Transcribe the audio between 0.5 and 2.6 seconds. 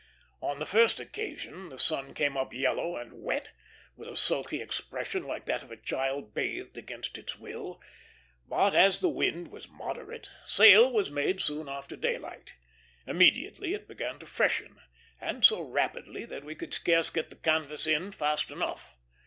the first occasion the sun came up